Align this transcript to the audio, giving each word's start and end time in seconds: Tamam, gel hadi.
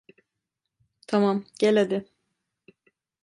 Tamam, 1.07 1.45
gel 1.59 1.77
hadi. 1.77 2.03